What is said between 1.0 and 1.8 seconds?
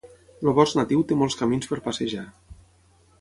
té molts camins